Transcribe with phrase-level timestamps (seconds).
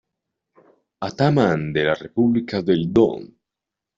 [1.07, 3.31] Atamán de la República del Don.